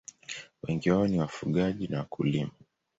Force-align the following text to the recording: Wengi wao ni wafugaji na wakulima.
Wengi 0.63 0.89
wao 0.91 1.07
ni 1.07 1.19
wafugaji 1.19 1.87
na 1.87 1.99
wakulima. 1.99 2.51